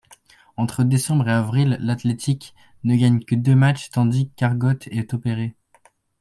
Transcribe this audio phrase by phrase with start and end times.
[0.57, 5.55] Entre décembre et avril, l'Athletic ne gagne que deux matchs, tandis qu'Argote est opéré.